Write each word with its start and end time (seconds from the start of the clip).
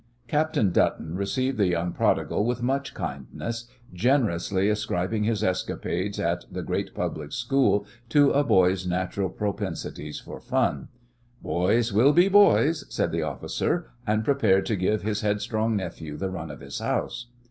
Captain 0.27 0.71
Dutton 0.71 1.15
received 1.15 1.59
the 1.59 1.67
young 1.67 1.93
prodigal 1.93 2.43
with 2.43 2.63
much 2.63 2.95
kindness, 2.95 3.67
generously 3.93 4.67
ascribing 4.67 5.25
his 5.25 5.43
escapades 5.43 6.19
at 6.19 6.43
the 6.51 6.63
great 6.63 6.95
public 6.95 7.31
school 7.31 7.85
to 8.09 8.31
a 8.31 8.43
boy's 8.43 8.87
natural 8.87 9.29
propensities 9.29 10.19
for 10.19 10.39
fun. 10.39 10.87
"Boys 11.43 11.93
will 11.93 12.13
be 12.13 12.27
boys," 12.27 12.83
said 12.89 13.11
the 13.11 13.21
officer, 13.21 13.91
and 14.07 14.25
prepared 14.25 14.65
to 14.65 14.75
give 14.75 15.03
his 15.03 15.21
headstrong 15.21 15.75
nephew 15.75 16.17
the 16.17 16.31
run 16.31 16.49
of 16.49 16.61
his 16.61 16.79
house. 16.79 17.27